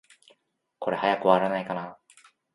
[0.79, 1.99] これ、早く終わらないかな。